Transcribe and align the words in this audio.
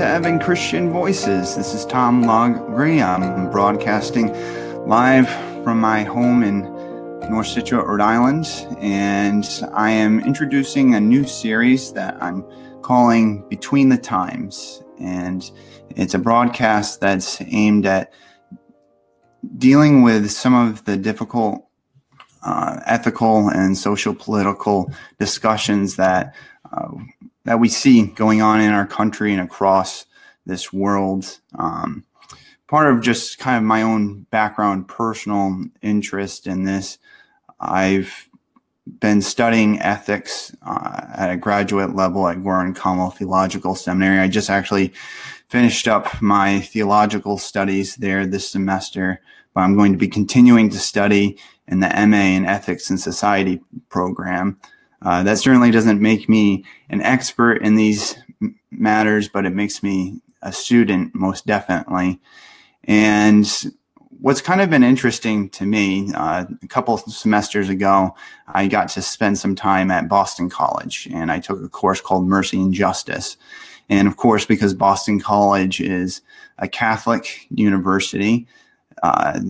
to 0.00 0.06
Advent 0.06 0.42
Christian 0.42 0.90
Voices. 0.90 1.54
This 1.56 1.74
is 1.74 1.84
Tom 1.84 2.24
Logry. 2.24 3.02
I'm 3.02 3.50
broadcasting 3.50 4.32
live 4.88 5.28
from 5.62 5.78
my 5.78 6.04
home 6.04 6.42
in 6.42 6.62
North 7.30 7.48
Scituate, 7.48 7.84
Rhode 7.84 8.00
Island, 8.00 8.46
and 8.78 9.46
I 9.74 9.90
am 9.90 10.20
introducing 10.20 10.94
a 10.94 11.00
new 11.02 11.26
series 11.26 11.92
that 11.92 12.16
I'm 12.22 12.46
calling 12.80 13.46
Between 13.50 13.90
the 13.90 13.98
Times. 13.98 14.82
And 14.98 15.50
it's 15.90 16.14
a 16.14 16.18
broadcast 16.18 17.02
that's 17.02 17.38
aimed 17.42 17.84
at 17.84 18.10
dealing 19.58 20.00
with 20.00 20.30
some 20.30 20.54
of 20.54 20.82
the 20.86 20.96
difficult 20.96 21.66
uh, 22.42 22.80
ethical 22.86 23.50
and 23.50 23.76
social 23.76 24.14
political 24.14 24.90
discussions 25.18 25.96
that 25.96 26.34
uh, 26.72 26.88
that 27.44 27.60
we 27.60 27.68
see 27.68 28.06
going 28.06 28.42
on 28.42 28.60
in 28.60 28.72
our 28.72 28.86
country 28.86 29.32
and 29.32 29.40
across 29.40 30.06
this 30.46 30.72
world. 30.72 31.38
Um, 31.58 32.04
part 32.68 32.92
of 32.92 33.02
just 33.02 33.38
kind 33.38 33.56
of 33.56 33.62
my 33.62 33.82
own 33.82 34.22
background, 34.30 34.88
personal 34.88 35.64
interest 35.82 36.46
in 36.46 36.64
this, 36.64 36.98
I've 37.58 38.28
been 38.86 39.22
studying 39.22 39.80
ethics 39.80 40.54
uh, 40.62 41.02
at 41.14 41.30
a 41.30 41.36
graduate 41.36 41.94
level 41.94 42.26
at 42.26 42.42
Gordon 42.42 42.74
Conwell 42.74 43.10
Theological 43.10 43.74
Seminary. 43.74 44.18
I 44.18 44.28
just 44.28 44.50
actually 44.50 44.92
finished 45.48 45.86
up 45.86 46.20
my 46.22 46.60
theological 46.60 47.38
studies 47.38 47.96
there 47.96 48.26
this 48.26 48.48
semester, 48.48 49.20
but 49.54 49.60
I'm 49.60 49.76
going 49.76 49.92
to 49.92 49.98
be 49.98 50.08
continuing 50.08 50.70
to 50.70 50.78
study 50.78 51.38
in 51.66 51.80
the 51.80 51.88
MA 52.06 52.36
in 52.36 52.46
Ethics 52.46 52.90
and 52.90 52.98
Society 52.98 53.60
program. 53.88 54.58
Uh, 55.02 55.22
that 55.22 55.38
certainly 55.38 55.70
doesn't 55.70 56.00
make 56.00 56.28
me 56.28 56.64
an 56.88 57.00
expert 57.00 57.62
in 57.62 57.76
these 57.76 58.16
matters, 58.70 59.28
but 59.28 59.46
it 59.46 59.54
makes 59.54 59.82
me 59.82 60.20
a 60.42 60.52
student 60.52 61.14
most 61.14 61.46
definitely. 61.46 62.20
And 62.84 63.46
what's 64.20 64.40
kind 64.40 64.60
of 64.60 64.68
been 64.68 64.82
interesting 64.82 65.48
to 65.50 65.64
me, 65.64 66.12
uh, 66.14 66.44
a 66.62 66.66
couple 66.66 66.98
semesters 66.98 67.68
ago, 67.68 68.14
I 68.48 68.66
got 68.66 68.88
to 68.90 69.02
spend 69.02 69.38
some 69.38 69.54
time 69.54 69.90
at 69.90 70.08
Boston 70.08 70.50
College 70.50 71.08
and 71.12 71.32
I 71.32 71.40
took 71.40 71.62
a 71.62 71.68
course 71.68 72.00
called 72.00 72.26
Mercy 72.26 72.60
and 72.60 72.72
Justice. 72.72 73.36
And 73.88 74.06
of 74.06 74.16
course, 74.16 74.44
because 74.44 74.74
Boston 74.74 75.18
College 75.20 75.80
is 75.80 76.20
a 76.58 76.68
Catholic 76.68 77.46
university, 77.50 78.46
uh, 79.02 79.40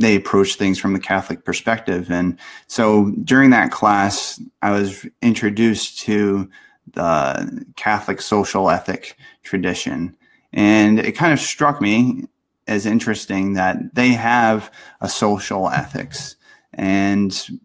they 0.00 0.16
approach 0.16 0.54
things 0.54 0.78
from 0.78 0.94
the 0.94 0.98
Catholic 0.98 1.44
perspective. 1.44 2.10
And 2.10 2.38
so 2.66 3.10
during 3.22 3.50
that 3.50 3.70
class, 3.70 4.40
I 4.62 4.70
was 4.70 5.06
introduced 5.20 6.00
to 6.00 6.48
the 6.94 7.64
Catholic 7.76 8.22
social 8.22 8.70
ethic 8.70 9.16
tradition. 9.42 10.16
And 10.54 10.98
it 10.98 11.12
kind 11.12 11.34
of 11.34 11.38
struck 11.38 11.80
me 11.82 12.24
as 12.66 12.86
interesting 12.86 13.52
that 13.54 13.94
they 13.94 14.08
have 14.08 14.72
a 15.02 15.08
social 15.08 15.68
ethics. 15.68 16.36
And 16.72 17.60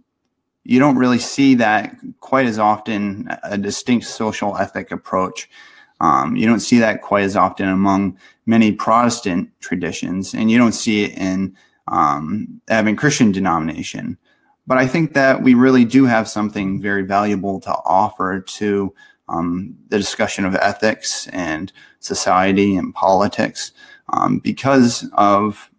you 0.66 0.80
don't 0.80 0.97
really 0.97 1.20
see 1.20 1.55
that 1.55 1.95
quite 2.20 2.47
as 2.47 2.59
often, 2.59 3.30
a 3.44 3.58
distinct 3.58 4.08
social 4.08 4.58
ethic 4.58 4.92
approach. 4.92 5.49
Um, 6.02 6.36
you 6.36 6.45
don't 6.45 6.59
see 6.59 6.80
that 6.80 7.02
quite 7.02 7.23
as 7.23 7.38
often 7.38 7.70
among 7.70 8.17
many 8.45 8.73
Protestant 8.73 9.52
traditions, 9.61 10.33
and 10.33 10.52
you 10.52 10.58
don't 10.58 10.73
see 10.73 11.05
it 11.05 11.17
in 11.17 11.55
um, 11.88 12.61
Advent 12.67 12.97
Christian 12.97 13.31
denomination. 13.31 14.17
But 14.67 14.78
I 14.78 14.88
think 14.88 15.14
that 15.14 15.44
we 15.44 15.53
really 15.53 15.86
do 15.86 16.05
have 16.05 16.27
something 16.27 16.81
very 16.81 17.03
valuable 17.03 17.59
to 17.61 17.72
offer 17.86 18.42
to 18.42 18.93
um, 19.30 19.76
the 19.89 19.98
discussion 19.98 20.45
of 20.45 20.55
ethics 20.55 21.27
and 21.27 21.71
society 21.99 22.76
and 22.76 22.93
politics 22.93 23.71
um, 24.09 24.39
because 24.39 25.08
of 25.14 25.70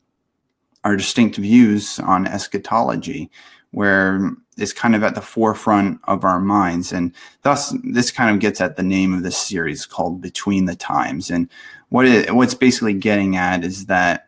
our 0.84 0.96
distinct 0.96 1.36
views 1.36 1.98
on 2.00 2.26
eschatology, 2.26 3.30
where 3.72 4.32
it's 4.56 4.72
kind 4.72 4.94
of 4.94 5.02
at 5.02 5.14
the 5.14 5.20
forefront 5.20 6.00
of 6.04 6.24
our 6.24 6.40
minds. 6.40 6.92
And 6.92 7.12
thus, 7.42 7.74
this 7.82 8.10
kind 8.10 8.34
of 8.34 8.40
gets 8.40 8.60
at 8.60 8.76
the 8.76 8.82
name 8.82 9.12
of 9.12 9.22
this 9.22 9.36
series 9.36 9.84
called 9.84 10.20
Between 10.20 10.64
the 10.64 10.76
Times. 10.76 11.30
And 11.30 11.48
what 11.88 12.06
it, 12.06 12.34
what's 12.34 12.54
basically 12.54 12.94
getting 12.94 13.36
at 13.36 13.64
is 13.64 13.86
that 13.86 14.25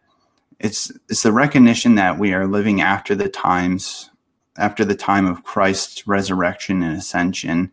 it's 0.60 0.90
it's 1.08 1.22
the 1.22 1.32
recognition 1.32 1.94
that 1.96 2.18
we 2.18 2.32
are 2.32 2.46
living 2.46 2.80
after 2.80 3.14
the 3.14 3.28
times 3.28 4.10
after 4.56 4.84
the 4.84 4.94
time 4.94 5.26
of 5.26 5.44
Christ's 5.44 6.06
resurrection 6.06 6.82
and 6.82 6.96
ascension. 6.96 7.70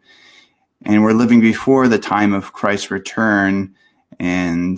And 0.84 1.04
we're 1.04 1.14
living 1.14 1.42
before 1.42 1.88
the 1.88 1.98
time 1.98 2.32
of 2.32 2.54
Christ's 2.54 2.92
return 2.92 3.74
and 4.20 4.78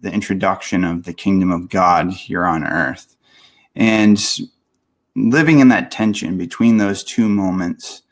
the 0.00 0.12
introduction 0.12 0.84
of 0.84 1.04
the 1.04 1.12
kingdom 1.12 1.50
of 1.50 1.68
God 1.68 2.12
here 2.12 2.44
on 2.44 2.64
earth. 2.64 3.16
And 3.74 4.22
living 5.16 5.58
in 5.58 5.68
that 5.68 5.90
tension 5.90 6.38
between 6.38 6.76
those 6.76 7.02
two 7.02 7.28
moments 7.28 8.02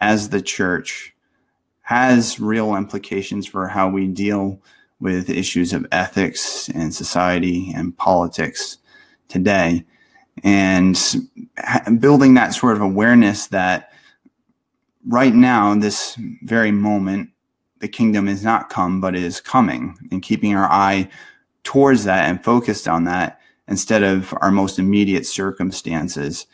as 0.00 0.28
the 0.28 0.42
church 0.42 1.14
has 1.82 2.38
real 2.38 2.74
implications 2.74 3.46
for 3.46 3.68
how 3.68 3.88
we 3.88 4.06
deal 4.06 4.60
with 5.00 5.28
issues 5.28 5.72
of 5.72 5.86
ethics 5.92 6.68
and 6.70 6.94
society 6.94 7.72
and 7.74 7.96
politics 7.96 8.78
today. 9.28 9.84
And 10.42 10.98
building 11.98 12.34
that 12.34 12.54
sort 12.54 12.76
of 12.76 12.82
awareness 12.82 13.46
that 13.48 13.92
right 15.06 15.34
now, 15.34 15.74
this 15.74 16.16
very 16.42 16.70
moment, 16.70 17.30
the 17.80 17.88
kingdom 17.88 18.28
is 18.28 18.42
not 18.42 18.70
come, 18.70 19.00
but 19.00 19.14
is 19.14 19.40
coming, 19.40 19.96
and 20.10 20.22
keeping 20.22 20.56
our 20.56 20.70
eye 20.70 21.08
towards 21.64 22.04
that 22.04 22.28
and 22.28 22.42
focused 22.42 22.88
on 22.88 23.04
that 23.04 23.40
instead 23.68 24.02
of 24.02 24.34
our 24.40 24.50
most 24.50 24.78
immediate 24.78 25.26
circumstances. 25.26 26.46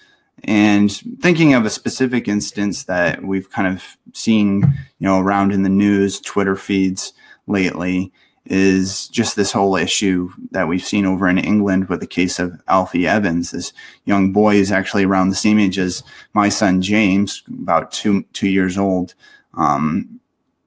And 0.45 0.91
thinking 1.21 1.55
of 1.55 1.65
a 1.65 1.71
specific 1.71 2.27
instance 2.27 2.85
that 2.85 3.23
we've 3.23 3.51
kind 3.51 3.69
of 3.69 3.85
seen, 4.15 4.63
you 4.63 5.07
know, 5.07 5.21
around 5.21 5.53
in 5.53 5.63
the 5.63 5.69
news, 5.69 6.21
Twitter 6.21 6.57
feeds 6.57 7.13
lately 7.47 8.13
is 8.51 9.07
just 9.09 9.37
this 9.37 9.53
whole 9.53 9.77
issue 9.77 10.29
that 10.51 10.67
we've 10.67 10.85
seen 10.85 11.07
over 11.07 11.29
in 11.29 11.39
England 11.39 11.89
with 11.89 12.01
the 12.01 12.07
case 12.07 12.41
of 12.41 12.61
Alfie 12.67 13.07
Evans. 13.07 13.53
This 13.53 13.73
young 14.05 14.33
boy 14.33 14.57
is 14.57 14.73
actually 14.73 15.05
around 15.05 15.29
the 15.29 15.37
same 15.37 15.61
age 15.61 15.79
as 15.79 16.03
my 16.35 16.49
son 16.49 16.83
James, 16.83 17.45
about 17.49 17.93
two 17.93 18.25
two 18.33 18.49
years 18.49 18.77
old, 18.77 19.15
um, 19.55 20.21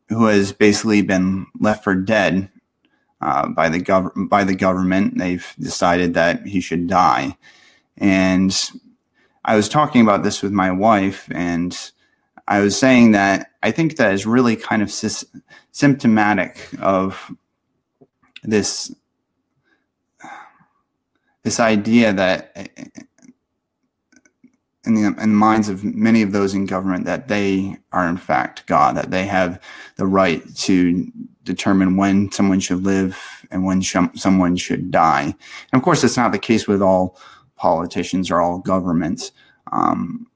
who 0.07 0.25
has 0.27 0.53
basically 0.53 1.01
been 1.01 1.45
left 1.59 1.83
for 1.83 1.93
dead 1.93 2.49
uh, 3.19 3.49
by 3.49 3.67
the 3.67 3.81
gov- 3.81 4.29
by 4.29 4.45
the 4.45 4.55
government. 4.55 5.17
They've 5.17 5.53
decided 5.59 6.13
that 6.13 6.47
he 6.47 6.61
should 6.61 6.87
die, 6.87 7.37
and 7.97 8.57
I 9.43 9.57
was 9.57 9.67
talking 9.67 10.01
about 10.01 10.23
this 10.23 10.41
with 10.41 10.53
my 10.53 10.71
wife 10.71 11.27
and. 11.31 11.77
I 12.45 12.59
was 12.59 12.77
saying 12.77 13.13
that 13.13 13.51
I 13.63 13.71
think 13.71 13.95
that 13.95 14.13
is 14.13 14.25
really 14.25 14.57
kind 14.57 14.81
of 14.81 14.91
sy- 14.91 15.25
symptomatic 15.71 16.67
of 16.81 17.31
this 18.43 18.93
this 21.43 21.59
idea 21.59 22.13
that 22.13 22.55
in 24.85 24.95
the, 24.95 25.07
in 25.07 25.15
the 25.15 25.27
minds 25.27 25.69
of 25.69 25.83
many 25.83 26.21
of 26.21 26.31
those 26.31 26.53
in 26.53 26.65
government 26.65 27.05
that 27.05 27.27
they 27.27 27.77
are 27.91 28.07
in 28.07 28.17
fact 28.17 28.65
God, 28.65 28.95
that 28.97 29.11
they 29.11 29.25
have 29.25 29.61
the 29.95 30.05
right 30.05 30.43
to 30.57 31.11
determine 31.43 31.97
when 31.97 32.31
someone 32.31 32.59
should 32.59 32.83
live 32.83 33.17
and 33.51 33.65
when 33.65 33.81
sh- 33.81 33.97
someone 34.15 34.55
should 34.55 34.91
die. 34.91 35.23
And 35.23 35.79
of 35.79 35.83
course, 35.83 36.03
it's 36.03 36.17
not 36.17 36.31
the 36.31 36.39
case 36.39 36.67
with 36.67 36.81
all 36.81 37.17
politicians 37.55 38.31
or 38.31 38.41
all 38.41 38.59
governments. 38.59 39.31
Um, 39.71 40.27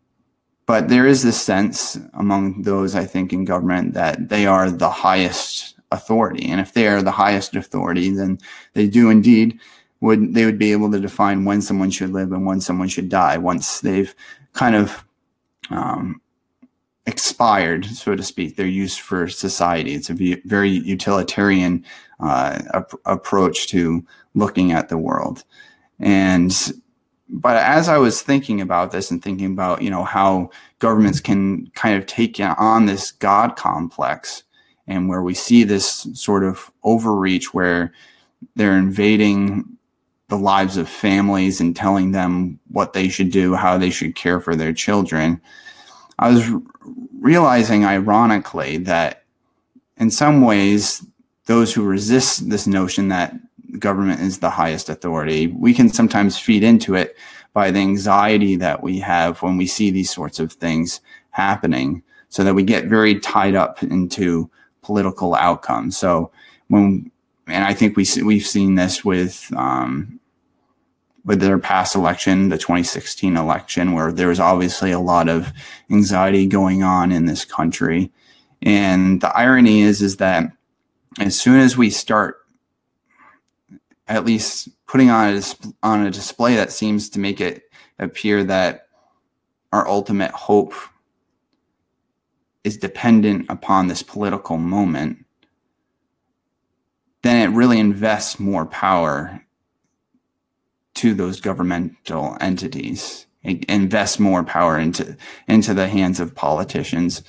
but 0.65 0.89
there 0.89 1.07
is 1.07 1.24
this 1.24 1.42
sense 1.42 1.98
among 2.13 2.63
those, 2.63 2.94
I 2.95 3.06
think, 3.06 3.31
in 3.31 3.45
government 3.45 3.94
that 3.94 4.27
they 4.27 4.45
are 4.45 4.69
the 4.69 4.89
highest 4.89 5.76
authority. 5.92 6.50
And 6.50 6.60
if 6.60 6.74
they 6.74 6.88
are 6.88 7.01
the 7.01 7.12
highest 7.12 7.56
authority, 7.56 8.10
then 8.10 8.39
they 8.74 8.88
do 8.88 9.10
indeed 9.10 9.60
would 10.00 10.34
they 10.34 10.45
would 10.45 10.60
be 10.60 10.72
able 10.72 10.92
to 10.92 11.00
define 11.00 11.45
when 11.45 11.62
someone 11.62 11.89
should 11.89 12.12
live 12.12 12.31
and 12.31 12.45
when 12.45 12.62
someone 12.62 12.88
should 12.88 13.10
die 13.10 13.38
once 13.38 13.81
they've 13.81 14.13
kind 14.54 14.75
of 14.75 15.04
um, 15.69 16.22
expired, 17.06 17.86
so 17.86 18.16
to 18.16 18.24
speak. 18.24 18.56
They're 18.56 18.68
used 18.68 19.00
for 19.00 19.28
society. 19.28 19.94
It's 19.94 20.10
a 20.10 20.42
very 20.45 20.69
utilitarian 20.69 21.86
uh, 22.19 22.62
ap- 22.74 22.94
approach 23.06 23.68
to 23.68 24.06
looking 24.36 24.72
at 24.72 24.89
the 24.89 24.98
world. 24.98 25.44
And 26.00 26.56
but 27.30 27.57
as 27.57 27.89
I 27.89 27.98
was 27.98 28.22
thinking 28.22 28.62
about 28.62 28.92
this 28.92 29.12
and 29.12 29.22
thinking 29.22 29.48
about 29.48 29.81
you 29.81 29.89
know 29.89 30.04
how 30.04 30.51
governments 30.80 31.19
can 31.19 31.68
kind 31.72 31.98
of 31.98 32.06
take 32.06 32.39
on 32.39 32.86
this 32.86 33.12
God 33.12 33.56
complex 33.56 34.44
and 34.88 35.10
where 35.10 35.22
we 35.22 35.34
see 35.34 35.63
this 35.63 36.07
sort 36.13 36.44
of 36.44 36.72
overreach 36.84 37.54
where 37.54 37.94
they're 38.56 38.78
invading 38.78 39.78
the 40.30 40.38
lives 40.38 40.78
of 40.78 40.89
families 40.89 41.62
and 41.62 41.75
telling 41.75 42.12
them 42.12 42.60
what 42.69 42.94
they 42.94 43.07
should 43.07 43.31
do, 43.31 43.56
how 43.56 43.78
they 43.78 43.89
should 43.89 44.16
care 44.16 44.39
for 44.39 44.56
their 44.56 44.74
children. 44.74 45.42
I 46.19 46.30
was 46.30 46.50
realizing, 47.19 47.86
ironically, 47.86 48.78
that 48.78 49.24
in 49.98 50.12
some 50.12 50.42
ways, 50.42 51.06
those 51.45 51.74
who 51.74 51.84
resist 51.84 52.50
this 52.50 52.68
notion 52.68 53.07
that 53.07 53.36
government 53.80 54.22
is 54.22 54.39
the 54.39 54.50
highest 54.50 54.89
authority, 54.89 55.48
we 55.48 55.74
can 55.74 55.89
sometimes 55.89 56.38
feed 56.38 56.63
into 56.63 56.95
it 56.95 57.16
by 57.54 57.72
the 57.72 57.80
anxiety 57.80 58.56
that 58.57 58.84
we 58.84 59.00
have 59.00 59.42
when 59.42 59.57
we 59.57 59.66
see 59.66 59.89
these 59.89 60.10
sorts 60.10 60.39
of 60.39 60.54
things 60.54 61.00
happening, 61.31 62.04
so 62.30 62.44
that 62.44 62.54
we 62.54 62.63
get 62.63 62.86
very 62.86 63.19
tied 63.19 63.56
up 63.56 63.81
into 63.81 64.50
political 64.88 65.36
outcomes. 65.36 65.98
So 65.98 66.31
when, 66.69 67.12
and 67.45 67.66
I 67.66 67.74
think 67.74 67.98
we 67.98 68.06
we've 68.24 68.48
seen 68.48 68.75
this 68.75 69.04
with 69.04 69.51
um, 69.54 70.22
with 71.25 71.42
their 71.42 71.60
past 71.60 71.94
election, 71.94 72.48
the 72.48 72.57
2016 72.57 73.36
election, 73.36 73.92
where 73.92 74.13
there 74.13 74.30
was 74.30 74.39
obviously 74.39 74.92
a 74.92 75.00
lot 75.00 75.28
of 75.28 75.51
anxiety 75.92 76.48
going 76.48 76.84
on 76.84 77.12
in 77.12 77.25
this 77.25 77.44
country. 77.44 78.10
And 78.62 79.19
the 79.19 79.36
irony 79.38 79.81
is, 79.81 80.01
is 80.01 80.18
that 80.18 80.54
as 81.19 81.38
soon 81.38 81.60
as 81.60 81.75
we 81.75 81.89
start 81.89 82.38
at 84.07 84.24
least 84.24 84.69
putting 84.88 85.10
on 85.10 85.36
a, 85.36 85.42
on 85.84 86.07
a 86.07 86.12
display 86.12 86.56
that 86.56 86.72
seems 86.72 87.10
to 87.10 87.19
make 87.19 87.42
it 87.42 87.63
appear 88.00 88.45
that 88.45 88.88
our 89.74 89.86
ultimate 89.86 90.31
hope 90.31 90.74
is 92.67 92.77
dependent 92.77 93.45
upon 93.49 93.87
this 93.87 94.03
political 94.03 94.57
moment, 94.57 95.25
then 97.23 97.49
it 97.49 97.55
really 97.55 97.79
invests 97.79 98.39
more 98.39 98.65
power 98.65 99.41
to 100.95 101.13
those 101.13 101.39
governmental 101.39 102.37
entities. 102.41 103.25
It 103.43 103.63
invests 103.65 104.19
more 104.19 104.43
power 104.43 104.77
into 104.77 105.15
into 105.47 105.73
the 105.73 105.87
hands 105.87 106.19
of 106.19 106.35
politicians 106.35 107.23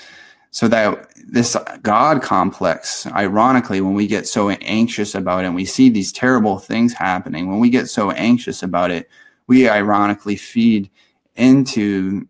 so 0.50 0.66
that 0.68 1.08
this 1.28 1.56
God 1.82 2.20
complex, 2.20 3.06
ironically, 3.06 3.80
when 3.80 3.94
we 3.94 4.06
get 4.06 4.26
so 4.26 4.50
anxious 4.50 5.14
about 5.14 5.44
it 5.44 5.46
and 5.46 5.54
we 5.54 5.64
see 5.64 5.88
these 5.88 6.10
terrible 6.10 6.58
things 6.58 6.94
happening, 6.94 7.48
when 7.48 7.60
we 7.60 7.70
get 7.70 7.88
so 7.88 8.10
anxious 8.10 8.62
about 8.62 8.90
it, 8.90 9.08
we 9.46 9.68
ironically 9.68 10.36
feed 10.36 10.90
into 11.36 12.26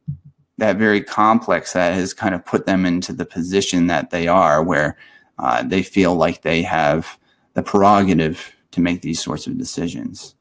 that 0.59 0.77
very 0.77 1.03
complex 1.03 1.73
that 1.73 1.95
has 1.95 2.13
kind 2.13 2.35
of 2.35 2.45
put 2.45 2.67
them 2.67 2.85
into 2.85 3.13
the 3.13 3.25
position 3.25 3.87
that 3.87 4.11
they 4.11 4.29
are, 4.29 4.63
where 4.63 4.97
uh, 5.39 5.63
they 5.63 5.83
feel 5.83 6.15
like 6.15 6.43
they 6.43 6.63
have 6.63 7.19
the 7.55 7.63
prerogative 7.63 8.53
to 8.73 8.81
make 8.81 9.03
these 9.03 9.23
sorts 9.23 9.47
of 9.47 9.57
decisions. 9.57 10.35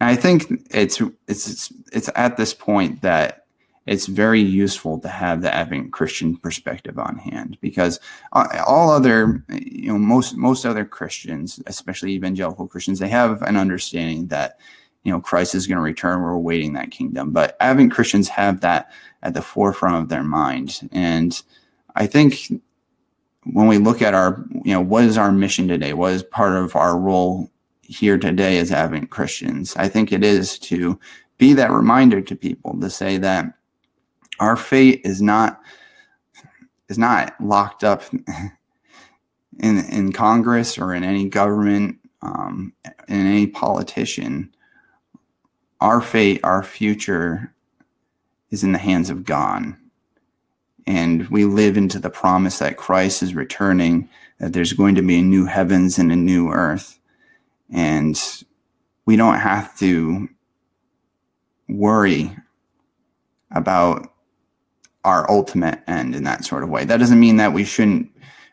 And 0.00 0.10
I 0.10 0.16
think 0.16 0.46
it's 0.70 1.02
it's 1.26 1.72
it's 1.92 2.10
at 2.14 2.36
this 2.36 2.54
point 2.54 3.02
that 3.02 3.46
it's 3.86 4.06
very 4.06 4.40
useful 4.40 5.00
to 5.00 5.08
have 5.08 5.40
the 5.40 5.52
Advent 5.52 5.92
Christian 5.92 6.36
perspective 6.36 6.98
on 6.98 7.16
hand 7.16 7.56
because 7.62 7.98
uh, 8.34 8.46
all 8.66 8.90
other, 8.90 9.42
you 9.48 9.88
know, 9.88 9.98
most 9.98 10.36
most 10.36 10.66
other 10.66 10.84
Christians, 10.84 11.60
especially 11.66 12.12
evangelical 12.12 12.68
Christians, 12.68 12.98
they 12.98 13.08
have 13.08 13.42
an 13.42 13.56
understanding 13.56 14.26
that 14.28 14.58
you 15.08 15.14
know 15.14 15.20
Christ 15.20 15.54
is 15.54 15.66
going 15.66 15.78
to 15.78 15.82
return. 15.82 16.20
We're 16.20 16.30
awaiting 16.32 16.74
that 16.74 16.90
kingdom, 16.90 17.32
but 17.32 17.56
Advent 17.60 17.92
Christians 17.92 18.28
have 18.28 18.60
that 18.60 18.92
at 19.22 19.34
the 19.34 19.42
forefront 19.42 19.96
of 19.96 20.08
their 20.10 20.22
mind, 20.22 20.88
and 20.92 21.42
I 21.96 22.06
think 22.06 22.52
when 23.44 23.66
we 23.66 23.78
look 23.78 24.02
at 24.02 24.14
our, 24.14 24.44
you 24.64 24.72
know, 24.72 24.80
what 24.80 25.04
is 25.04 25.16
our 25.16 25.32
mission 25.32 25.68
today? 25.68 25.94
What 25.94 26.12
is 26.12 26.22
part 26.22 26.52
of 26.56 26.76
our 26.76 26.98
role 26.98 27.50
here 27.82 28.18
today 28.18 28.58
as 28.58 28.70
Advent 28.70 29.10
Christians? 29.10 29.74
I 29.76 29.88
think 29.88 30.12
it 30.12 30.22
is 30.22 30.58
to 30.60 31.00
be 31.38 31.54
that 31.54 31.70
reminder 31.70 32.20
to 32.20 32.36
people 32.36 32.78
to 32.80 32.90
say 32.90 33.16
that 33.18 33.46
our 34.38 34.56
fate 34.56 35.00
is 35.04 35.22
not 35.22 35.60
is 36.88 36.98
not 36.98 37.34
locked 37.40 37.84
up 37.84 38.02
in 39.60 39.78
in 39.78 40.12
Congress 40.12 40.78
or 40.78 40.94
in 40.94 41.04
any 41.04 41.28
government, 41.28 41.98
um, 42.22 42.72
in 43.08 43.26
any 43.26 43.46
politician. 43.46 44.54
Our 45.80 46.00
fate, 46.00 46.40
our 46.42 46.62
future, 46.62 47.52
is 48.50 48.64
in 48.64 48.72
the 48.72 48.78
hands 48.78 49.10
of 49.10 49.24
God, 49.24 49.74
and 50.86 51.28
we 51.28 51.44
live 51.44 51.76
into 51.76 51.98
the 51.98 52.10
promise 52.10 52.58
that 52.58 52.76
Christ 52.76 53.22
is 53.22 53.34
returning. 53.34 54.08
That 54.40 54.52
there's 54.52 54.72
going 54.72 54.94
to 54.94 55.02
be 55.02 55.18
a 55.18 55.22
new 55.22 55.46
heavens 55.46 55.98
and 55.98 56.10
a 56.10 56.16
new 56.16 56.50
earth, 56.50 56.98
and 57.70 58.20
we 59.04 59.16
don't 59.16 59.38
have 59.38 59.76
to 59.78 60.28
worry 61.68 62.36
about 63.50 64.12
our 65.04 65.30
ultimate 65.30 65.80
end 65.86 66.14
in 66.14 66.24
that 66.24 66.44
sort 66.44 66.62
of 66.62 66.70
way. 66.70 66.84
That 66.84 66.98
doesn't 66.98 67.20
mean 67.20 67.36
that 67.36 67.52
we 67.52 67.64
shouldn't 67.64 68.10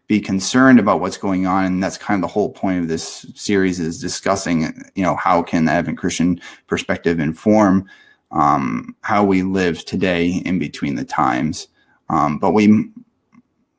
be 0.08 0.20
concerned 0.20 0.80
about 0.80 1.00
what's 1.00 1.18
going 1.18 1.48
on. 1.48 1.66
And 1.66 1.84
that's 1.84 1.98
kind 1.98 2.18
of 2.18 2.22
the 2.22 2.34
whole 2.34 2.52
point 2.52 2.80
of 2.80 2.88
this 2.88 3.26
series 3.36 3.80
is 3.80 4.00
discussing 4.00 4.62
you 4.96 5.04
know 5.04 5.16
how 5.16 5.42
can 5.42 5.66
the 5.66 5.72
advent 5.72 5.98
christian 5.98 6.40
perspective 6.68 7.20
inform 7.20 7.88
um, 8.32 8.96
how 9.02 9.24
we 9.24 9.44
live 9.44 9.86
today 9.86 10.42
in 10.46 10.60
between 10.60 10.96
the 10.96 11.06
times. 11.06 11.68
Um, 12.10 12.38
but 12.38 12.52
we 12.52 12.66
m- 12.66 13.06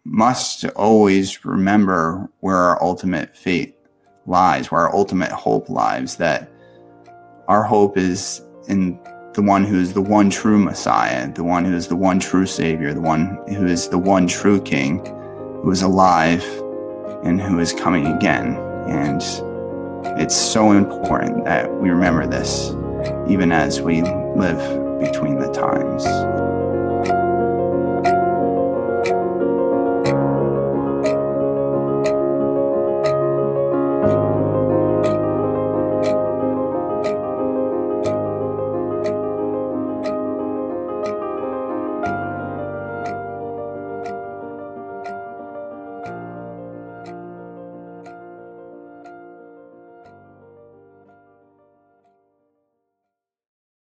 must 0.04 0.64
always 0.70 1.44
remember 1.44 2.30
where 2.40 2.56
our 2.56 2.82
ultimate 2.82 3.36
fate 3.36 3.76
lies 4.26 4.70
where 4.70 4.82
our 4.82 4.94
ultimate 4.94 5.30
hope 5.30 5.68
lies 5.68 6.16
that 6.16 6.50
our 7.48 7.62
hope 7.62 7.96
is 7.96 8.42
in 8.68 8.98
the 9.34 9.42
one 9.42 9.64
who 9.64 9.78
is 9.78 9.92
the 9.92 10.00
one 10.00 10.30
true 10.30 10.58
Messiah, 10.58 11.30
the 11.32 11.44
one 11.44 11.64
who 11.64 11.74
is 11.74 11.88
the 11.88 11.96
one 11.96 12.18
true 12.18 12.46
Savior, 12.46 12.94
the 12.94 13.00
one 13.00 13.38
who 13.48 13.66
is 13.66 13.88
the 13.88 13.98
one 13.98 14.26
true 14.26 14.60
King, 14.62 15.00
who 15.66 15.72
is 15.72 15.82
alive 15.82 16.44
and 17.24 17.42
who 17.42 17.58
is 17.58 17.72
coming 17.72 18.06
again. 18.06 18.54
And 18.86 19.20
it's 20.16 20.36
so 20.36 20.70
important 20.70 21.44
that 21.44 21.68
we 21.80 21.90
remember 21.90 22.24
this, 22.24 22.70
even 23.28 23.50
as 23.50 23.80
we 23.80 24.02
live 24.02 25.00
between 25.00 25.40
the 25.40 25.50
times. 25.50 26.04